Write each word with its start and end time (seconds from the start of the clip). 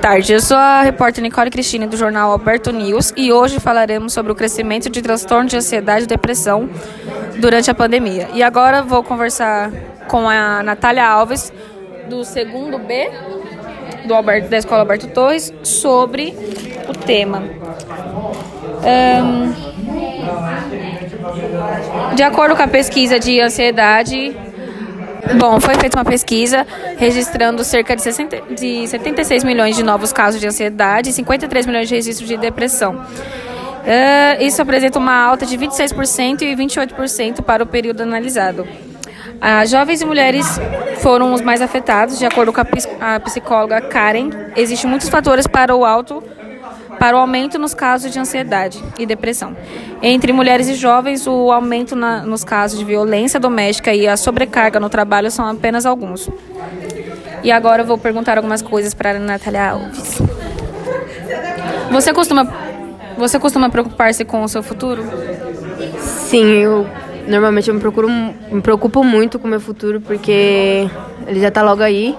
tarde, 0.00 0.32
eu 0.32 0.40
sou 0.40 0.56
a 0.56 0.80
repórter 0.80 1.22
Nicole 1.22 1.50
Cristina 1.50 1.86
do 1.86 1.94
jornal 1.94 2.30
Alberto 2.32 2.72
News 2.72 3.12
e 3.18 3.30
hoje 3.30 3.60
falaremos 3.60 4.14
sobre 4.14 4.32
o 4.32 4.34
crescimento 4.34 4.88
de 4.88 5.02
transtorno 5.02 5.46
de 5.46 5.58
ansiedade 5.58 6.04
e 6.04 6.06
depressão 6.06 6.70
durante 7.38 7.70
a 7.70 7.74
pandemia. 7.74 8.28
E 8.32 8.42
agora 8.42 8.82
vou 8.82 9.04
conversar 9.04 9.70
com 10.08 10.26
a 10.26 10.62
Natália 10.62 11.06
Alves, 11.06 11.52
do 12.08 12.24
segundo 12.24 12.78
B 12.78 13.10
do 14.06 14.14
Alberto, 14.14 14.48
da 14.48 14.56
Escola 14.56 14.80
Alberto 14.80 15.06
Torres, 15.08 15.52
sobre 15.62 16.34
o 16.88 16.94
tema. 16.94 17.42
Um, 18.82 19.52
de 22.14 22.22
acordo 22.22 22.56
com 22.56 22.62
a 22.62 22.68
pesquisa 22.68 23.20
de 23.20 23.38
ansiedade 23.38 24.34
Bom, 25.38 25.60
foi 25.60 25.74
feita 25.74 25.96
uma 25.96 26.04
pesquisa 26.04 26.66
registrando 26.96 27.62
cerca 27.64 27.94
de, 27.94 28.02
60, 28.02 28.42
de 28.54 28.86
76 28.86 29.44
milhões 29.44 29.76
de 29.76 29.82
novos 29.82 30.12
casos 30.12 30.40
de 30.40 30.46
ansiedade 30.46 31.10
e 31.10 31.12
53 31.12 31.66
milhões 31.66 31.88
de 31.88 31.94
registros 31.94 32.28
de 32.28 32.36
depressão. 32.36 32.94
Uh, 32.94 34.42
isso 34.42 34.60
apresenta 34.60 34.98
uma 34.98 35.14
alta 35.14 35.46
de 35.46 35.56
26% 35.56 36.42
e 36.42 36.54
28% 36.54 37.42
para 37.42 37.62
o 37.62 37.66
período 37.66 38.02
analisado. 38.02 38.62
Uh, 38.62 39.66
jovens 39.66 40.02
e 40.02 40.04
mulheres 40.04 40.46
foram 40.98 41.32
os 41.32 41.40
mais 41.40 41.62
afetados, 41.62 42.18
de 42.18 42.26
acordo 42.26 42.52
com 42.52 42.60
a, 42.60 43.14
a 43.14 43.20
psicóloga 43.20 43.80
Karen. 43.80 44.30
Existem 44.54 44.88
muitos 44.88 45.08
fatores 45.08 45.46
para 45.46 45.74
o 45.74 45.84
alto 45.84 46.22
para 47.00 47.16
o 47.16 47.20
aumento 47.20 47.58
nos 47.58 47.72
casos 47.72 48.12
de 48.12 48.18
ansiedade 48.18 48.78
e 48.98 49.06
depressão. 49.06 49.56
Entre 50.02 50.34
mulheres 50.34 50.68
e 50.68 50.74
jovens, 50.74 51.26
o 51.26 51.50
aumento 51.50 51.96
na, 51.96 52.20
nos 52.26 52.44
casos 52.44 52.78
de 52.78 52.84
violência 52.84 53.40
doméstica 53.40 53.94
e 53.94 54.06
a 54.06 54.18
sobrecarga 54.18 54.78
no 54.78 54.90
trabalho 54.90 55.30
são 55.30 55.46
apenas 55.46 55.86
alguns. 55.86 56.28
E 57.42 57.50
agora 57.50 57.80
eu 57.80 57.86
vou 57.86 57.96
perguntar 57.96 58.36
algumas 58.36 58.60
coisas 58.60 58.92
para 58.92 59.12
a 59.12 59.18
Natália 59.18 59.70
Alves. 59.70 60.20
Você 61.90 62.12
costuma, 62.12 62.52
você 63.16 63.38
costuma 63.38 63.70
preocupar-se 63.70 64.22
com 64.22 64.44
o 64.44 64.48
seu 64.48 64.62
futuro? 64.62 65.02
Sim, 65.98 66.52
eu 66.52 66.86
normalmente 67.26 67.68
eu 67.68 67.74
me, 67.74 67.80
procuro, 67.80 68.10
me 68.10 68.60
preocupo 68.60 69.02
muito 69.02 69.38
com 69.38 69.46
o 69.46 69.50
meu 69.50 69.60
futuro 69.60 70.02
porque 70.02 70.86
ele 71.26 71.40
já 71.40 71.48
está 71.48 71.62
logo 71.62 71.82
aí 71.82 72.14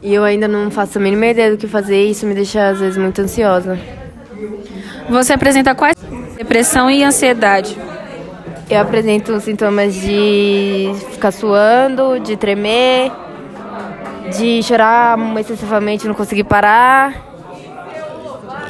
e 0.00 0.14
eu 0.14 0.22
ainda 0.22 0.46
não 0.46 0.70
faço 0.70 0.98
a 0.98 1.00
mínima 1.00 1.26
ideia 1.26 1.50
do 1.50 1.56
que 1.56 1.66
fazer 1.66 2.06
e 2.06 2.12
isso 2.12 2.24
me 2.24 2.34
deixa 2.34 2.68
às 2.68 2.78
vezes 2.78 2.96
muito 2.96 3.20
ansiosa. 3.20 3.76
Você 5.08 5.32
apresenta 5.32 5.74
quais? 5.74 5.96
Depressão 6.36 6.90
e 6.90 7.02
ansiedade. 7.02 7.76
Eu 8.70 8.80
apresento 8.80 9.38
sintomas 9.40 9.94
de 9.94 10.92
ficar 11.10 11.30
suando, 11.30 12.18
de 12.20 12.36
tremer, 12.36 13.12
de 14.36 14.62
chorar 14.62 15.18
excessivamente, 15.38 16.06
não 16.06 16.14
conseguir 16.14 16.44
parar 16.44 17.14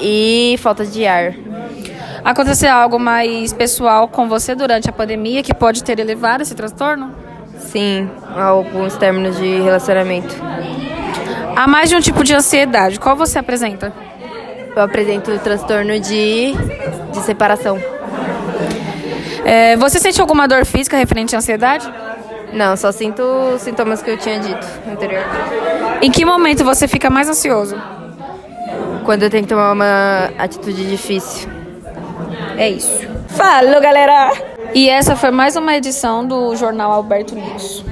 e 0.00 0.56
falta 0.58 0.84
de 0.86 1.06
ar. 1.06 1.34
Aconteceu 2.24 2.70
algo 2.70 2.98
mais 2.98 3.52
pessoal 3.52 4.06
com 4.08 4.28
você 4.28 4.54
durante 4.54 4.88
a 4.88 4.92
pandemia 4.92 5.42
que 5.42 5.54
pode 5.54 5.82
ter 5.82 5.98
elevado 5.98 6.42
esse 6.42 6.54
transtorno? 6.54 7.12
Sim, 7.58 8.08
alguns 8.36 8.96
términos 8.96 9.36
de 9.36 9.60
relacionamento. 9.60 10.34
Há 11.56 11.66
mais 11.66 11.90
de 11.90 11.96
um 11.96 12.00
tipo 12.00 12.22
de 12.22 12.34
ansiedade. 12.34 13.00
Qual 13.00 13.16
você 13.16 13.38
apresenta? 13.38 13.92
Eu 14.78 14.84
apresento 14.84 15.32
o 15.32 15.38
transtorno 15.40 15.98
de, 15.98 16.52
de 17.12 17.18
separação. 17.24 17.76
É, 19.44 19.76
você 19.76 19.98
sente 19.98 20.20
alguma 20.20 20.46
dor 20.46 20.64
física 20.64 20.96
referente 20.96 21.34
à 21.34 21.38
ansiedade? 21.38 21.92
Não, 22.52 22.76
só 22.76 22.92
sinto 22.92 23.20
os 23.56 23.62
sintomas 23.62 24.00
que 24.00 24.08
eu 24.08 24.16
tinha 24.16 24.38
dito 24.38 24.64
anteriormente. 24.88 25.36
Em 26.00 26.12
que 26.12 26.24
momento 26.24 26.62
você 26.62 26.86
fica 26.86 27.10
mais 27.10 27.28
ansioso? 27.28 27.74
Quando 29.04 29.24
eu 29.24 29.30
tenho 29.30 29.42
que 29.42 29.48
tomar 29.48 29.72
uma 29.72 30.30
atitude 30.38 30.88
difícil. 30.88 31.50
É 32.56 32.70
isso. 32.70 33.00
Falou, 33.30 33.80
galera! 33.80 34.30
E 34.72 34.88
essa 34.88 35.16
foi 35.16 35.32
mais 35.32 35.56
uma 35.56 35.74
edição 35.74 36.24
do 36.24 36.54
Jornal 36.54 36.92
Alberto 36.92 37.34
News. 37.34 37.84